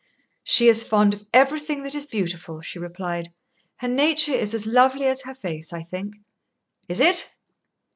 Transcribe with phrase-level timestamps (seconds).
[0.43, 3.31] "She is fond of everything that is beautiful," she replied.
[3.81, 6.15] "Her nature is as lovely as her face, I think."
[6.89, 7.29] "Is it?"